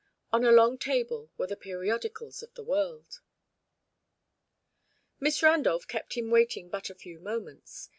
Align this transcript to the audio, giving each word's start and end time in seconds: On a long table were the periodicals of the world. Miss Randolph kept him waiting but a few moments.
On 0.33 0.43
a 0.43 0.51
long 0.51 0.79
table 0.79 1.29
were 1.37 1.45
the 1.45 1.55
periodicals 1.55 2.41
of 2.41 2.51
the 2.55 2.63
world. 2.63 3.21
Miss 5.19 5.43
Randolph 5.43 5.87
kept 5.87 6.15
him 6.15 6.31
waiting 6.31 6.69
but 6.69 6.89
a 6.89 6.95
few 6.95 7.19
moments. 7.19 7.89